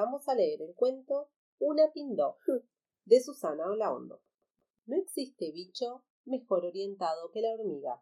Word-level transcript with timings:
Vamos 0.00 0.28
a 0.28 0.34
leer 0.36 0.62
el 0.62 0.76
cuento 0.76 1.28
Una 1.58 1.90
pindó 1.92 2.38
de 3.04 3.20
Susana 3.20 3.68
Olaondo. 3.68 4.22
No 4.86 4.96
existe 4.96 5.50
bicho 5.50 6.04
mejor 6.24 6.64
orientado 6.64 7.32
que 7.32 7.40
la 7.40 7.50
hormiga. 7.50 8.00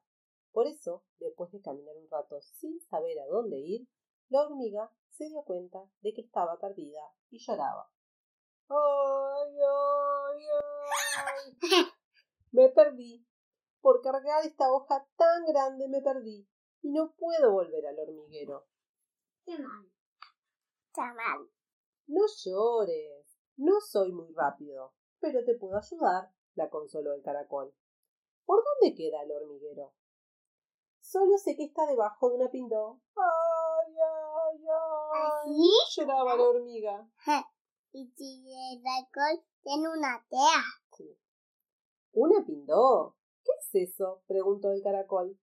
Por 0.52 0.66
eso, 0.66 1.04
después 1.20 1.50
de 1.52 1.62
caminar 1.62 1.96
un 1.96 2.10
rato 2.10 2.42
sin 2.42 2.82
saber 2.82 3.18
a 3.18 3.26
dónde 3.26 3.60
ir, 3.60 3.88
la 4.28 4.42
hormiga 4.42 4.92
se 5.08 5.26
dio 5.30 5.42
cuenta 5.44 5.90
de 6.02 6.12
que 6.12 6.20
estaba 6.20 6.58
perdida 6.58 7.00
y 7.30 7.38
lloraba. 7.38 7.90
¡Ay, 8.68 9.56
ay, 9.58 10.44
ay! 11.62 11.86
Me 12.50 12.68
perdí. 12.68 13.26
Por 13.80 14.02
cargar 14.02 14.44
esta 14.44 14.70
hoja 14.70 15.08
tan 15.16 15.46
grande 15.46 15.88
me 15.88 16.02
perdí 16.02 16.46
y 16.82 16.90
no 16.90 17.14
puedo 17.14 17.52
volver 17.52 17.86
al 17.86 17.98
hormiguero. 17.98 18.66
Qué 19.46 19.58
mal. 19.58 19.90
Está 20.90 21.14
mal. 21.14 21.55
No 22.06 22.22
llores. 22.44 23.38
No 23.56 23.80
soy 23.80 24.12
muy 24.12 24.32
rápido, 24.32 24.94
pero 25.18 25.44
te 25.44 25.54
puedo 25.54 25.76
ayudar, 25.76 26.30
la 26.54 26.70
consoló 26.70 27.14
el 27.14 27.22
caracol. 27.22 27.74
¿Por 28.44 28.62
dónde 28.62 28.94
queda 28.94 29.22
el 29.22 29.32
hormiguero? 29.32 29.92
Solo 31.00 31.38
sé 31.38 31.56
que 31.56 31.64
está 31.64 31.86
debajo 31.86 32.28
de 32.28 32.36
una 32.36 32.50
pindó. 32.50 33.00
¡Ay, 33.16 33.94
ay, 33.94 34.66
ay! 34.66 35.50
¿Así? 35.50 36.00
Lloraba 36.00 36.36
la 36.36 36.42
hormiga. 36.42 37.08
Y 37.92 38.08
si 38.16 38.52
el 38.72 38.82
alcohol 38.86 39.44
tiene 39.62 39.88
una 39.88 40.24
tea. 40.28 41.08
¿Una 42.12 42.44
pindó? 42.44 43.16
¿Qué 43.44 43.52
es 43.60 43.90
eso? 43.90 44.22
preguntó 44.26 44.72
el 44.72 44.82
caracol. 44.82 45.38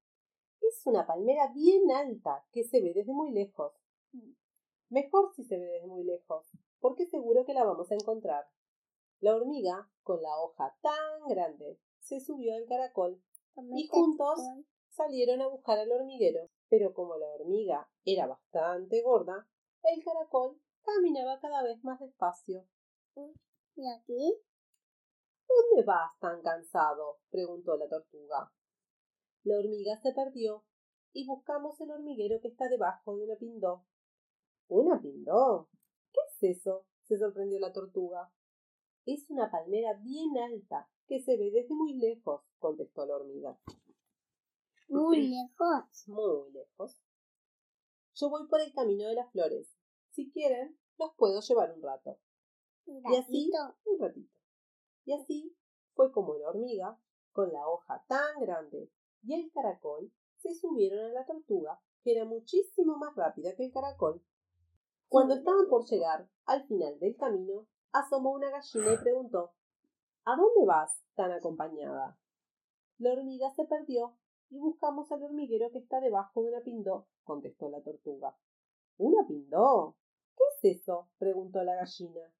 Es 0.61 0.85
una 0.85 1.05
palmera 1.05 1.51
bien 1.53 1.91
alta 1.91 2.45
que 2.51 2.63
se 2.63 2.81
ve 2.81 2.93
desde 2.93 3.13
muy 3.13 3.31
lejos. 3.31 3.73
Mejor 4.89 5.33
si 5.33 5.43
se 5.43 5.57
ve 5.57 5.65
desde 5.65 5.87
muy 5.87 6.03
lejos, 6.03 6.51
porque 6.79 7.07
seguro 7.07 7.45
que 7.45 7.52
la 7.63 7.69
vamos 7.69 7.89
a 7.91 7.95
encontrar. 7.95 8.45
La 9.19 9.35
hormiga, 9.35 9.89
con 10.03 10.21
la 10.21 10.37
hoja 10.37 10.75
tan 10.81 11.27
grande, 11.29 11.79
se 11.99 12.19
subió 12.19 12.55
al 12.55 12.65
caracol 12.65 13.21
y 13.55 13.87
juntos 13.87 14.39
salieron 14.89 15.41
a 15.41 15.47
buscar 15.47 15.79
al 15.79 15.91
hormiguero. 15.91 16.49
Pero 16.69 16.93
como 16.93 17.15
la 17.17 17.27
hormiga 17.27 17.89
era 18.03 18.27
bastante 18.27 19.01
gorda, 19.01 19.47
el 19.83 20.03
caracol 20.03 20.59
caminaba 20.81 21.39
cada 21.39 21.63
vez 21.63 21.81
más 21.83 21.99
despacio. 21.99 22.67
¿Y 23.75 23.87
aquí? 23.87 24.41
¿Dónde 25.47 25.85
vas 25.85 26.11
tan 26.19 26.41
cansado? 26.41 27.19
preguntó 27.29 27.77
la 27.77 27.87
tortuga. 27.87 28.51
La 29.43 29.57
hormiga 29.57 29.99
se 30.01 30.13
perdió 30.13 30.65
y 31.13 31.25
buscamos 31.27 31.79
el 31.79 31.91
hormiguero 31.91 32.41
que 32.41 32.49
está 32.49 32.67
debajo 32.67 33.15
de 33.15 33.23
una 33.23 33.35
pindó. 33.35 33.85
¿Una 34.67 34.99
pindó? 34.99 35.69
¿Qué 36.11 36.19
es 36.49 36.57
eso? 36.57 36.85
Sorprendió 37.23 37.59
la 37.59 37.71
tortuga. 37.71 38.31
Es 39.05 39.29
una 39.29 39.49
palmera 39.49 39.93
bien 40.01 40.37
alta 40.37 40.89
que 41.07 41.21
se 41.21 41.37
ve 41.37 41.51
desde 41.51 41.73
muy 41.73 41.93
lejos, 41.93 42.41
contestó 42.59 43.05
la 43.05 43.15
hormiga. 43.15 43.57
Muy 44.89 45.29
lejos. 45.29 46.07
Muy 46.07 46.51
lejos. 46.51 46.99
Yo 48.15 48.29
voy 48.29 48.47
por 48.47 48.61
el 48.61 48.73
camino 48.73 49.07
de 49.07 49.15
las 49.15 49.31
flores. 49.31 49.67
Si 50.11 50.31
quieren, 50.31 50.77
los 50.99 51.13
puedo 51.17 51.41
llevar 51.41 51.73
un 51.73 51.81
rato. 51.81 52.19
Un 52.85 53.01
Y 53.11 53.15
así, 53.15 53.51
un 53.85 53.99
ratito. 53.99 54.33
Y 55.05 55.13
así 55.13 55.57
fue 55.95 56.11
como 56.11 56.35
la 56.35 56.49
hormiga, 56.49 56.99
con 57.31 57.51
la 57.51 57.67
hoja 57.67 58.03
tan 58.07 58.39
grande, 58.39 58.91
y 59.23 59.33
el 59.33 59.51
caracol 59.51 60.11
se 60.37 60.53
subieron 60.53 60.99
a 60.99 61.13
la 61.13 61.25
tortuga, 61.25 61.81
que 62.03 62.11
era 62.11 62.25
muchísimo 62.25 62.97
más 62.97 63.15
rápida 63.15 63.55
que 63.55 63.65
el 63.65 63.71
caracol. 63.71 64.21
Cuando 65.07 65.35
estaban 65.35 65.67
por 65.69 65.85
llegar 65.85 66.27
al 66.45 66.65
final 66.67 66.99
del 66.99 67.15
camino, 67.15 67.67
asomó 67.91 68.31
una 68.31 68.49
gallina 68.49 68.93
y 68.93 68.97
preguntó 68.97 69.53
¿A 70.25 70.35
dónde 70.35 70.65
vas 70.65 71.03
tan 71.15 71.31
acompañada? 71.31 72.17
La 72.97 73.11
hormiga 73.11 73.51
se 73.55 73.65
perdió 73.65 74.17
y 74.49 74.59
buscamos 74.59 75.11
al 75.11 75.23
hormiguero 75.23 75.71
que 75.71 75.79
está 75.79 75.99
debajo 75.99 76.41
de 76.41 76.49
una 76.49 76.61
pindó, 76.61 77.07
contestó 77.23 77.69
la 77.69 77.81
tortuga. 77.81 78.37
¿Una 78.97 79.25
pindó? 79.27 79.97
¿Qué 80.35 80.69
es 80.69 80.79
eso? 80.79 81.09
preguntó 81.17 81.63
la 81.63 81.75
gallina. 81.75 82.33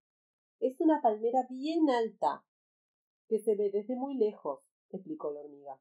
Es 0.59 0.79
una 0.79 1.01
palmera 1.01 1.45
bien 1.49 1.89
alta, 1.89 2.45
que 3.27 3.39
se 3.39 3.55
ve 3.55 3.69
desde 3.69 3.95
muy 3.95 4.15
lejos, 4.15 4.61
explicó 4.91 5.31
la 5.31 5.41
hormiga. 5.41 5.79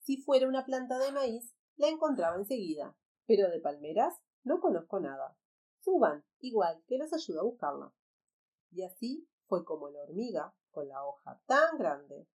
Si 0.00 0.16
fuera 0.16 0.48
una 0.48 0.64
planta 0.64 0.98
de 0.98 1.12
maíz, 1.12 1.54
la 1.76 1.88
encontraba 1.88 2.36
enseguida, 2.36 2.96
pero 3.26 3.50
de 3.50 3.60
palmeras 3.60 4.14
no 4.44 4.60
conozco 4.60 4.98
nada. 4.98 5.36
Suban, 5.86 6.24
igual 6.40 6.82
que 6.88 6.98
los 6.98 7.12
ayudo 7.12 7.42
a 7.42 7.44
buscarla. 7.44 7.94
Y 8.72 8.82
así 8.82 9.28
fue 9.46 9.64
como 9.64 9.88
la 9.88 10.02
hormiga, 10.02 10.52
con 10.72 10.88
la 10.88 11.06
hoja 11.06 11.40
tan 11.46 11.78
grande, 11.78 12.26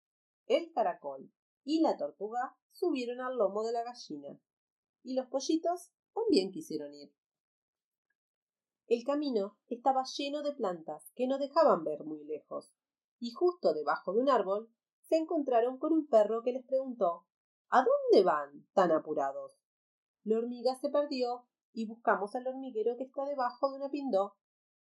el 0.47 0.73
caracol 0.73 1.33
y 1.65 1.81
la 1.81 1.97
tortuga 1.97 2.57
subieron 2.71 3.21
al 3.21 3.37
lomo 3.37 3.65
de 3.65 3.73
la 3.73 3.83
gallina. 3.83 4.41
Y 5.03 5.15
los 5.15 5.27
pollitos 5.27 5.91
también 6.15 6.53
quisieron 6.53 6.95
ir. 6.95 7.13
El 8.87 9.03
camino 9.03 9.59
estaba 9.67 10.05
lleno 10.05 10.45
de 10.45 10.53
plantas 10.53 11.11
que 11.17 11.27
no 11.27 11.37
dejaban 11.37 11.83
ver 11.83 12.05
muy 12.05 12.23
lejos, 12.23 12.73
y 13.19 13.33
justo 13.33 13.75
debajo 13.75 14.13
de 14.13 14.21
un 14.21 14.31
árbol 14.31 14.73
se 15.01 15.17
encontraron 15.17 15.77
con 15.77 15.93
un 15.93 16.07
perro 16.07 16.45
que 16.45 16.53
les 16.53 16.65
preguntó 16.65 17.27
¿A 17.69 17.79
dónde 17.85 18.25
van 18.25 18.69
tan 18.75 18.93
apurados? 18.93 19.61
La 20.23 20.39
hormiga 20.39 20.77
se 20.77 20.89
perdió 20.89 21.50
y 21.73 21.87
buscamos 21.87 22.35
al 22.35 22.47
hormiguero 22.47 22.97
que 22.97 23.05
está 23.05 23.25
debajo 23.25 23.71
de 23.71 23.77
una 23.77 23.91
pindó. 23.91 24.37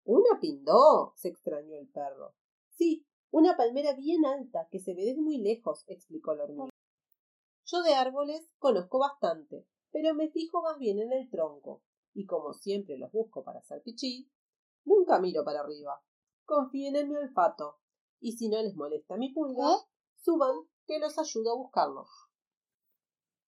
¿Una 0.04 0.40
pindó? 0.40 1.12
se 1.16 1.28
extrañó 1.28 1.76
el 1.76 1.88
perro. 1.88 2.34
Sí, 2.70 3.06
una 3.30 3.56
palmera 3.56 3.94
bien 3.94 4.24
alta 4.24 4.68
que 4.70 4.80
se 4.80 4.94
ve 4.94 5.04
desde 5.04 5.20
muy 5.20 5.38
lejos, 5.38 5.84
explicó 5.86 6.34
la 6.34 6.44
hormiga. 6.44 6.70
Yo 7.64 7.82
de 7.82 7.94
árboles 7.94 8.50
conozco 8.58 8.98
bastante, 8.98 9.66
pero 9.90 10.14
me 10.14 10.30
fijo 10.30 10.62
más 10.62 10.78
bien 10.78 10.98
en 10.98 11.12
el 11.12 11.30
tronco, 11.30 11.82
y 12.12 12.26
como 12.26 12.52
siempre 12.52 12.98
los 12.98 13.12
busco 13.12 13.44
para 13.44 13.60
hacer 13.60 13.82
pichí, 13.82 14.30
nunca 14.84 15.20
miro 15.20 15.44
para 15.44 15.60
arriba. 15.60 16.02
Confíen 16.44 16.96
en 16.96 17.08
mi 17.08 17.16
olfato, 17.16 17.78
y 18.20 18.32
si 18.32 18.48
no 18.48 18.60
les 18.60 18.74
molesta 18.74 19.16
mi 19.16 19.32
pulga, 19.32 19.74
¿Eh? 19.74 19.78
suban 20.16 20.54
que 20.86 20.98
los 20.98 21.18
ayudo 21.18 21.52
a 21.52 21.56
buscarlo. 21.56 22.06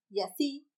Y 0.09 0.21
así 0.21 0.69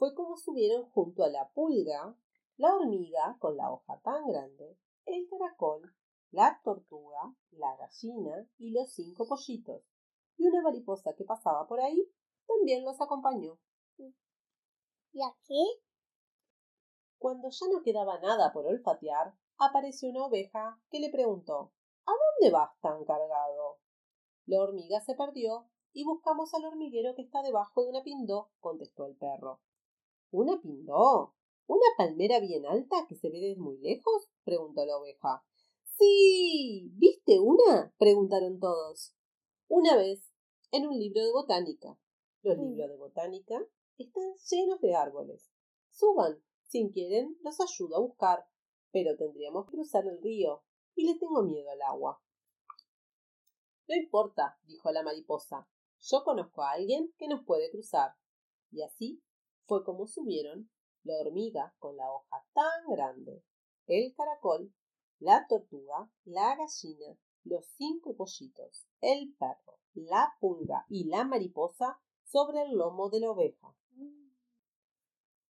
fue 0.00 0.14
como 0.14 0.38
subieron 0.38 0.88
junto 0.92 1.24
a 1.24 1.28
la 1.28 1.50
pulga, 1.52 2.16
la 2.56 2.74
hormiga 2.74 3.36
con 3.38 3.54
la 3.58 3.70
hoja 3.70 4.00
tan 4.00 4.26
grande, 4.26 4.78
el 5.04 5.28
caracol, 5.28 5.94
la 6.30 6.58
tortuga, 6.64 7.36
la 7.50 7.76
gallina 7.76 8.48
y 8.56 8.70
los 8.70 8.94
cinco 8.94 9.28
pollitos. 9.28 9.82
Y 10.38 10.46
una 10.46 10.62
mariposa 10.62 11.12
que 11.14 11.24
pasaba 11.24 11.66
por 11.66 11.82
ahí 11.82 12.10
también 12.46 12.82
los 12.82 12.98
acompañó. 12.98 13.58
¿Y 15.12 15.22
aquí? 15.22 15.82
Cuando 17.18 17.50
ya 17.50 17.66
no 17.70 17.82
quedaba 17.82 18.18
nada 18.20 18.54
por 18.54 18.64
olfatear, 18.64 19.34
apareció 19.58 20.08
una 20.08 20.24
oveja 20.24 20.80
que 20.88 20.98
le 20.98 21.10
preguntó 21.10 21.74
¿A 22.06 22.12
dónde 22.12 22.50
vas 22.50 22.70
tan 22.80 23.04
cargado? 23.04 23.80
La 24.46 24.62
hormiga 24.62 25.02
se 25.02 25.14
perdió 25.14 25.68
y 25.92 26.04
buscamos 26.04 26.54
al 26.54 26.64
hormiguero 26.64 27.14
que 27.14 27.20
está 27.20 27.42
debajo 27.42 27.82
de 27.82 27.90
una 27.90 28.02
pindó, 28.02 28.50
contestó 28.60 29.04
el 29.04 29.14
perro. 29.16 29.60
¿Una 30.30 30.60
pindó? 30.60 31.34
¿Una 31.66 31.86
palmera 31.96 32.40
bien 32.40 32.66
alta 32.66 33.06
que 33.08 33.16
se 33.16 33.30
ve 33.30 33.40
desde 33.40 33.60
muy 33.60 33.78
lejos? 33.78 34.28
preguntó 34.44 34.84
la 34.84 34.96
oveja. 34.96 35.44
Sí. 35.98 36.90
¿Viste 36.94 37.38
una? 37.38 37.92
preguntaron 37.98 38.58
todos. 38.58 39.14
Una 39.68 39.96
vez, 39.96 40.30
en 40.72 40.86
un 40.86 40.98
libro 40.98 41.22
de 41.24 41.32
botánica. 41.32 41.98
Los 42.42 42.56
Mm. 42.58 42.62
libros 42.62 42.88
de 42.90 42.96
botánica 42.96 43.66
están 43.98 44.34
llenos 44.50 44.80
de 44.80 44.94
árboles. 44.94 45.50
Suban. 45.90 46.42
Si 46.68 46.88
quieren, 46.92 47.36
los 47.42 47.60
ayudo 47.60 47.96
a 47.96 48.00
buscar. 48.00 48.46
Pero 48.92 49.16
tendríamos 49.16 49.66
que 49.66 49.72
cruzar 49.72 50.06
el 50.06 50.20
río 50.22 50.62
y 50.94 51.06
le 51.06 51.18
tengo 51.18 51.42
miedo 51.42 51.70
al 51.70 51.82
agua. 51.82 52.22
No 53.88 53.94
importa, 53.96 54.58
dijo 54.64 54.90
la 54.92 55.02
mariposa. 55.02 55.68
Yo 56.00 56.22
conozco 56.24 56.62
a 56.62 56.72
alguien 56.72 57.12
que 57.18 57.28
nos 57.28 57.44
puede 57.44 57.70
cruzar. 57.70 58.14
Y 58.70 58.82
así 58.82 59.22
fue 59.70 59.84
como 59.84 60.08
subieron 60.08 60.68
la 61.04 61.14
hormiga 61.20 61.76
con 61.78 61.96
la 61.96 62.12
hoja 62.12 62.44
tan 62.54 62.88
grande, 62.88 63.44
el 63.86 64.12
caracol, 64.16 64.74
la 65.20 65.46
tortuga, 65.46 66.10
la 66.24 66.56
gallina, 66.56 67.16
los 67.44 67.66
cinco 67.76 68.16
pollitos, 68.16 68.88
el 69.00 69.32
perro, 69.38 69.78
la 69.94 70.34
pulga 70.40 70.86
y 70.88 71.04
la 71.04 71.24
mariposa 71.24 72.00
sobre 72.24 72.62
el 72.62 72.72
lomo 72.72 73.10
de 73.10 73.20
la 73.20 73.30
oveja. 73.30 73.72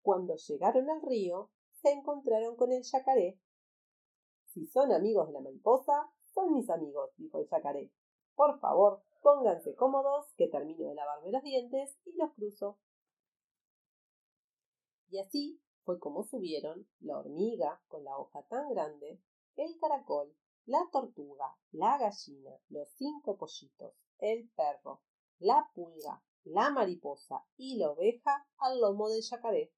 Cuando 0.01 0.35
llegaron 0.35 0.89
al 0.89 1.01
río, 1.03 1.49
se 1.81 1.91
encontraron 1.91 2.57
con 2.57 2.73
el 2.73 2.83
yacaré. 2.83 3.39
Si 4.47 4.65
son 4.65 4.91
amigos 4.91 5.27
de 5.27 5.33
la 5.35 5.39
mariposa, 5.39 6.11
son 6.33 6.51
mis 6.51 6.69
amigos, 6.69 7.11
dijo 7.15 7.39
el 7.39 7.47
yacaré. 7.47 7.93
Por 8.35 8.59
favor, 8.59 9.03
pónganse 9.21 9.73
cómodos, 9.73 10.33
que 10.35 10.49
termino 10.49 10.89
de 10.89 10.95
lavarme 10.95 11.31
los 11.31 11.43
dientes 11.43 11.97
y 12.03 12.17
los 12.17 12.33
cruzo. 12.33 12.77
Y 15.11 15.19
así 15.19 15.61
fue 15.83 15.99
como 15.99 16.23
subieron 16.23 16.87
la 17.01 17.19
hormiga 17.19 17.81
con 17.89 18.05
la 18.05 18.17
hoja 18.17 18.43
tan 18.43 18.69
grande, 18.69 19.21
el 19.57 19.77
caracol, 19.77 20.33
la 20.65 20.87
tortuga, 20.89 21.57
la 21.71 21.97
gallina, 21.97 22.51
los 22.69 22.87
cinco 22.95 23.37
pollitos, 23.37 23.93
el 24.19 24.49
perro, 24.55 25.01
la 25.39 25.69
pulga, 25.75 26.23
la 26.45 26.71
mariposa 26.71 27.45
y 27.57 27.77
la 27.77 27.91
oveja 27.91 28.47
al 28.57 28.79
lomo 28.79 29.09
del 29.09 29.21
yacaré. 29.21 29.73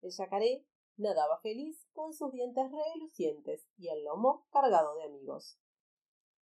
El 0.00 0.12
yacaré 0.12 0.64
nadaba 0.96 1.40
feliz 1.40 1.84
con 1.92 2.12
sus 2.12 2.30
dientes 2.30 2.70
relucientes 2.70 3.66
y 3.76 3.88
el 3.88 4.04
lomo 4.04 4.46
cargado 4.50 4.94
de 4.94 5.04
amigos. 5.06 5.58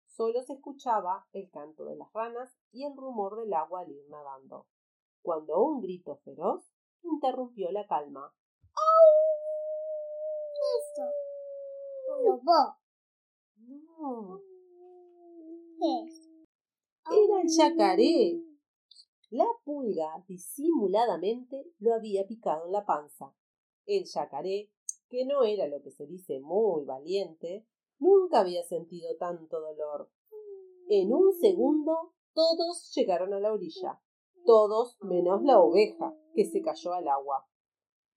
Solo 0.05 0.43
se 0.43 0.53
escuchaba 0.53 1.27
el 1.33 1.49
canto 1.51 1.83
de 1.83 1.97
las 1.97 2.11
ranas 2.13 2.57
y 2.71 2.85
el 2.85 2.95
rumor 2.95 3.35
del 3.35 3.53
agua 3.53 3.81
al 3.81 3.91
ir 3.91 4.07
nadando, 4.07 4.67
cuando 5.21 5.61
un 5.61 5.81
grito 5.81 6.15
feroz 6.23 6.70
interrumpió 7.03 7.71
la 7.71 7.85
calma. 7.87 8.33
Eso. 10.79 11.03
Un 12.09 12.23
lobo. 12.25 12.77
No, 13.57 14.41
¿Qué 15.79 16.05
es? 16.05 16.31
era 17.11 17.41
el 17.41 17.47
yacaré. 17.47 18.41
La 19.29 19.47
pulga 19.63 20.23
disimuladamente 20.27 21.65
lo 21.79 21.93
había 21.93 22.27
picado 22.27 22.65
en 22.65 22.73
la 22.73 22.85
panza. 22.85 23.33
El 23.85 24.05
yacaré, 24.05 24.69
que 25.09 25.25
no 25.25 25.43
era 25.43 25.67
lo 25.67 25.81
que 25.81 25.91
se 25.91 26.05
dice 26.05 26.39
muy 26.41 26.83
valiente, 26.85 27.65
nunca 27.99 28.41
había 28.41 28.63
sentido 28.63 29.15
tanto 29.17 29.59
dolor. 29.59 30.11
En 30.89 31.13
un 31.13 31.33
segundo 31.33 32.13
todos 32.33 32.91
llegaron 32.95 33.33
a 33.33 33.39
la 33.39 33.53
orilla, 33.53 34.01
todos 34.45 34.97
menos 35.01 35.43
la 35.43 35.59
oveja, 35.59 36.15
que 36.33 36.45
se 36.45 36.61
cayó 36.61 36.93
al 36.93 37.07
agua. 37.07 37.47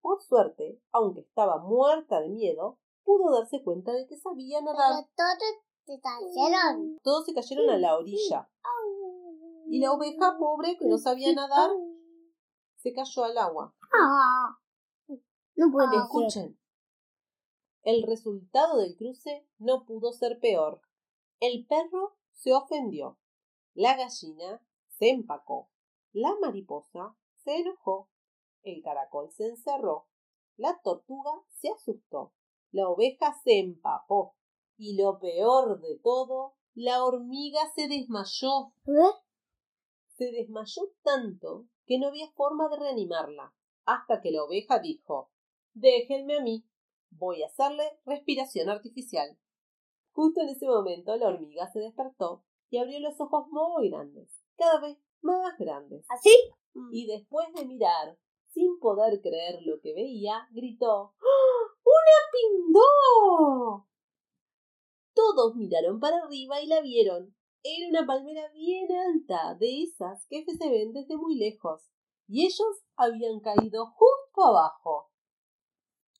Por 0.00 0.22
suerte, 0.22 0.80
aunque 0.92 1.20
estaba 1.20 1.58
muerta 1.58 2.20
de 2.20 2.28
miedo, 2.28 2.78
pudo 3.04 3.32
darse 3.32 3.62
cuenta 3.62 3.92
de 3.92 4.06
que 4.06 4.16
sabía 4.16 4.60
nadar. 4.60 4.92
Pero 4.92 5.08
todos 5.16 5.64
te 5.86 6.00
cayeron. 6.00 6.98
Todos 7.02 7.26
se 7.26 7.34
cayeron 7.34 7.70
a 7.70 7.78
la 7.78 7.96
orilla. 7.96 8.50
Y 9.66 9.80
la 9.80 9.92
oveja 9.92 10.36
pobre, 10.38 10.76
que 10.78 10.86
no 10.86 10.98
sabía 10.98 11.32
nadar, 11.34 11.70
se 12.76 12.92
cayó 12.92 13.24
al 13.24 13.38
agua. 13.38 13.74
Ah. 13.98 14.58
No 15.56 15.70
puede. 15.72 15.96
Escuchen. 15.96 16.58
El 17.82 18.02
resultado 18.02 18.78
del 18.78 18.96
cruce 18.96 19.46
no 19.58 19.84
pudo 19.84 20.12
ser 20.12 20.38
peor. 20.40 20.80
El 21.40 21.66
perro 21.66 22.16
se 22.32 22.52
ofendió. 22.52 23.18
La 23.74 23.96
gallina 23.96 24.62
se 24.88 25.10
empacó. 25.10 25.70
La 26.12 26.34
mariposa 26.40 27.16
se 27.44 27.56
enojó. 27.58 28.08
El 28.62 28.82
caracol 28.82 29.30
se 29.30 29.46
encerró. 29.46 30.08
La 30.56 30.80
tortuga 30.82 31.32
se 31.50 31.70
asustó. 31.70 32.32
La 32.70 32.88
oveja 32.88 33.34
se 33.44 33.58
empapó. 33.58 34.34
Y 34.76 34.96
lo 34.96 35.18
peor 35.20 35.80
de 35.80 35.98
todo, 36.02 36.56
la 36.74 37.04
hormiga 37.04 37.60
se 37.74 37.86
desmayó. 37.86 38.72
¿Eh? 38.86 39.14
Se 40.16 40.30
desmayó 40.32 40.82
tanto 41.02 41.66
que 41.86 41.98
no 41.98 42.08
había 42.08 42.30
forma 42.32 42.68
de 42.68 42.76
reanimarla, 42.78 43.54
hasta 43.84 44.20
que 44.20 44.30
la 44.30 44.42
oveja 44.42 44.78
dijo 44.78 45.30
Déjenme 45.74 46.38
a 46.38 46.40
mí. 46.40 46.64
Voy 47.10 47.42
a 47.42 47.46
hacerle 47.46 47.84
respiración 48.04 48.68
artificial. 48.68 49.38
Justo 50.12 50.40
en 50.40 50.48
ese 50.48 50.66
momento 50.66 51.16
la 51.16 51.28
hormiga 51.28 51.70
se 51.72 51.80
despertó 51.80 52.44
y 52.70 52.78
abrió 52.78 52.98
los 53.00 53.20
ojos 53.20 53.46
muy 53.50 53.90
grandes, 53.90 54.42
cada 54.56 54.80
vez 54.80 54.98
más 55.20 55.56
grandes. 55.58 56.04
¿Así? 56.08 56.30
Y 56.90 57.06
después 57.06 57.46
de 57.54 57.66
mirar, 57.66 58.18
sin 58.48 58.78
poder 58.78 59.20
creer 59.20 59.62
lo 59.62 59.80
que 59.80 59.94
veía, 59.94 60.48
gritó 60.52 61.14
¡Ah! 61.18 61.74
¡Una 61.84 62.30
pindó! 62.32 63.88
Todos 65.14 65.54
miraron 65.54 66.00
para 66.00 66.18
arriba 66.18 66.60
y 66.60 66.66
la 66.66 66.80
vieron. 66.80 67.34
Era 67.62 67.88
una 67.88 68.06
palmera 68.06 68.48
bien 68.52 68.88
alta, 68.92 69.54
de 69.54 69.82
esas 69.82 70.26
que 70.28 70.44
se 70.44 70.70
ven 70.70 70.92
desde 70.92 71.16
muy 71.16 71.36
lejos, 71.36 71.88
y 72.26 72.44
ellos 72.44 72.84
habían 72.96 73.40
caído 73.40 73.86
justo 73.86 74.44
abajo. 74.44 75.10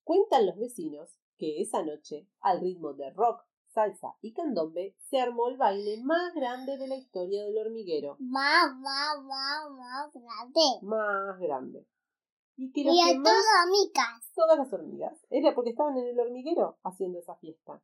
Cuentan 0.04 0.46
los 0.46 0.56
vecinos 0.56 1.18
que 1.36 1.60
esa 1.60 1.82
noche, 1.82 2.28
al 2.40 2.60
ritmo 2.60 2.94
de 2.94 3.10
rock, 3.10 3.42
salsa 3.74 4.16
y 4.22 4.32
candombe, 4.32 4.94
se 5.10 5.18
armó 5.20 5.48
el 5.48 5.56
baile 5.56 6.00
más 6.02 6.32
grande 6.34 6.78
de 6.78 6.86
la 6.86 6.96
historia 6.96 7.44
del 7.44 7.58
hormiguero. 7.58 8.16
Más, 8.20 8.72
más, 8.76 9.22
más, 9.22 9.70
más 9.70 10.12
grande. 10.12 10.60
Más 10.82 11.38
grande. 11.40 11.86
Y 12.56 12.72
que 12.72 12.82
Y 12.82 13.00
a 13.00 13.12
que 13.12 13.18
más 13.18 13.32
todas 13.32 13.44
amigas. 13.66 14.32
todas 14.34 14.58
las 14.58 14.72
hormigas. 14.72 15.26
Era 15.28 15.54
porque 15.54 15.70
estaban 15.70 15.96
en 15.98 16.06
el 16.06 16.20
hormiguero 16.20 16.78
haciendo 16.84 17.18
esa 17.18 17.34
fiesta. 17.36 17.82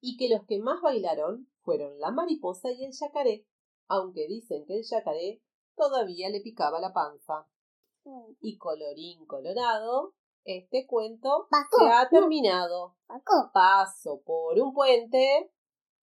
Y 0.00 0.16
que 0.16 0.28
los 0.28 0.46
que 0.46 0.58
más 0.58 0.80
bailaron 0.80 1.48
fueron 1.62 1.98
la 2.00 2.10
mariposa 2.10 2.72
y 2.72 2.84
el 2.84 2.92
yacaré, 2.92 3.46
aunque 3.86 4.26
dicen 4.26 4.64
que 4.66 4.78
el 4.78 4.84
yacaré 4.84 5.42
todavía 5.76 6.30
le 6.30 6.40
picaba 6.40 6.80
la 6.80 6.92
panza. 6.92 7.46
Y 8.40 8.56
colorín 8.56 9.26
colorado, 9.26 10.14
este 10.44 10.86
cuento 10.86 11.46
Paco, 11.50 11.78
se 11.80 11.90
ha 11.90 12.08
terminado. 12.08 12.96
Paco. 13.06 13.50
Paso 13.52 14.22
por 14.24 14.58
un 14.58 14.72
puente, 14.72 15.52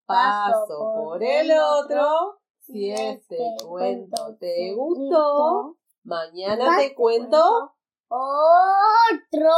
Paso 0.05 0.67
paso 0.67 0.77
por 0.77 1.03
por 1.03 1.23
el 1.23 1.51
otro. 1.51 2.01
otro. 2.03 2.41
Si 2.61 2.91
este 2.91 3.37
cuento 3.63 4.35
te 4.39 4.73
gustó, 4.73 5.77
mañana 6.03 6.77
te 6.77 6.95
cuento 6.95 7.75
Otro. 8.07 9.51